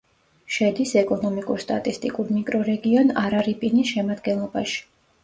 შედის 0.53 0.93
ეკონომიკურ-სტატისტიკურ 1.01 2.31
მიკრორეგიონ 2.37 3.13
არარიპინის 3.25 3.93
შემადგენლობაში. 3.99 4.81